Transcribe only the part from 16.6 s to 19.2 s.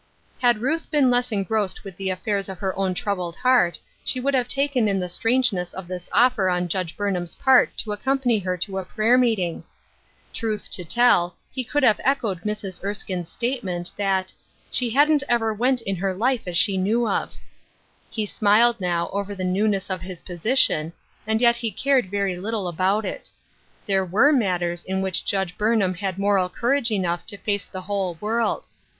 knew of." He smiled now